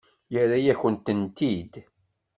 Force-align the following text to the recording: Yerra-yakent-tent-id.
Yerra-yakent-tent-id. 0.33 1.73